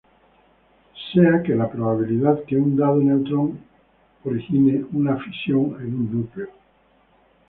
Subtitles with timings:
[1.11, 3.59] Sea q la probabilidad que un dado neutrón
[4.25, 6.47] origine una fisión en un núcleo.